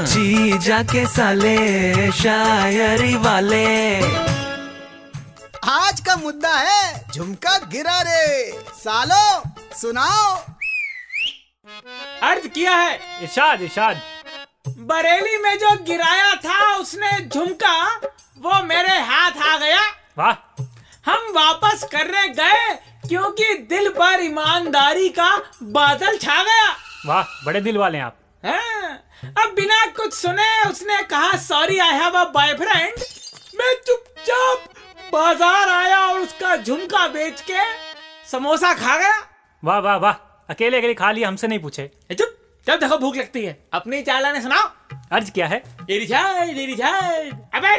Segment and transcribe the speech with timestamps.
[0.00, 3.96] जी जाके साले शायरी वाले।
[5.70, 9.42] आज का मुद्दा है झुमका गिरा रे सालो
[9.76, 10.36] सुनाओ।
[12.22, 14.00] अर्ज़ किया है। इरशाद इरशाद।
[14.68, 17.96] बरेली में जो गिराया था उसने झुमका
[18.38, 19.80] वो मेरे हाथ आ गया।
[20.18, 20.62] वाह।
[21.06, 22.74] हम वापस करने गए
[23.08, 26.70] क्योंकि दिल पर ईमानदारी का बादल छा गया।
[27.06, 28.90] वाह बड़े दिल वाले आप। हाँ,
[29.24, 33.00] अब बिना कुछ सुने उसने कहा sorry I have a boyfriend
[33.56, 34.64] मैं चुपचाप
[35.12, 37.64] बाज़ार आया और उसका झुमका बेच के
[38.30, 39.18] समोसा खा गया।
[39.62, 40.12] वाह वाह वाह।
[40.50, 44.32] अकेले अकेले खा लिया हमसे नहीं पूछे। चुप। जब देखो भूख लगती है। अपनी चाला
[44.32, 44.70] ने सुनाओ।
[45.12, 45.58] अर्ज़ क्या है?
[47.54, 47.74] अबे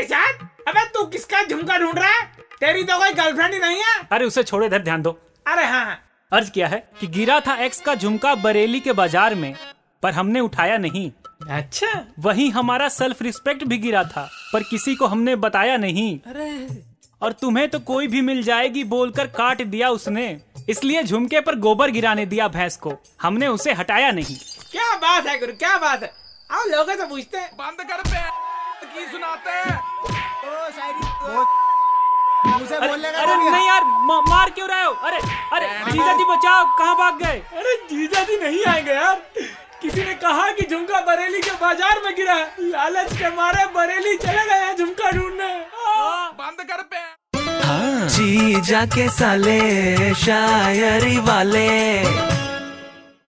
[0.68, 2.26] अबे तू किसका झुमका ढूंढ रहा है?
[2.60, 5.12] तेरी तो कोई गर्लफ्रेंड ही नहीं है। अरे उसे छोड़ो इधर ध्यान दो।
[5.46, 6.00] अरे हाँ हाँ।
[6.32, 6.84] अर्ज़ किया है?
[7.00, 9.56] कि गिरा था एक्स का झुमका बरेली के बाज़ार में
[10.04, 11.12] पर हमने उठाया नहीं।
[11.50, 11.88] अच्छा
[12.20, 16.84] वही हमारा सेल्फ रिस्पेक्ट भी गिरा था पर किसी को हमने बताया नहीं। अरे।
[17.22, 20.26] और तुम्हें तो कोई भी मिल जाएगी बोलकर काट दिया उसने।
[20.70, 24.36] इसलिए झुमके पर गोबर गिराने दिया भैंस को। हमने उसे हटाया नहीं।
[24.72, 26.12] क्या बात है गुरु क्या बात है?
[26.52, 28.24] आओ लोग तो पूछते हैं। बंद कर बे
[28.86, 29.76] की सुनाते हैं?
[29.76, 31.10] ओ शायरी
[32.68, 34.92] से अरे, बोलने का अरे नहीं यार मा, मार क्यों रहे हो?
[34.92, 35.18] अरे
[35.54, 37.38] अरे जीजा जी बचाओ कहाँ भाग गए?
[37.58, 39.22] अरे जीजा जी नहीं आएँगे यार
[39.82, 44.46] किसी ने कहा कि झुमका बरेली के बाज़ार में गिरा। लालच के मारे बरेली चले
[44.46, 45.50] गए झुमका ढूँढने।
[46.40, 47.10] बंद कर बे
[48.14, 51.70] जी जाके साले शायरी वाले।